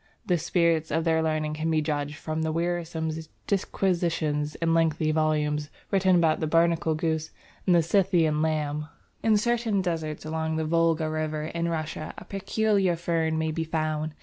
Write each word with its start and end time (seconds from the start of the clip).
The 0.25 0.39
spirit 0.39 0.89
of 0.89 1.03
their 1.03 1.21
learning 1.21 1.53
can 1.53 1.69
be 1.69 1.79
judged 1.79 2.15
from 2.15 2.41
the 2.41 2.51
wearisome 2.51 3.11
disquisitions 3.45 4.55
and 4.55 4.73
lengthy 4.73 5.11
volumes 5.11 5.69
written 5.91 6.15
about 6.15 6.39
the 6.39 6.47
Barnacle 6.47 6.95
Goose 6.95 7.29
and 7.67 7.85
Scythian 7.85 8.41
Lamb. 8.41 8.87
In 9.21 9.37
certain 9.37 9.79
deserts 9.79 10.25
along 10.25 10.55
the 10.55 10.65
Volga 10.65 11.07
River 11.07 11.43
in 11.43 11.69
Russia, 11.69 12.15
a 12.17 12.25
peculiar 12.25 12.95
fern 12.95 13.37
may 13.37 13.51
be 13.51 13.63
found. 13.63 14.15